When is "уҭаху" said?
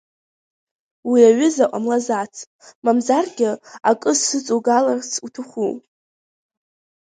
5.25-5.71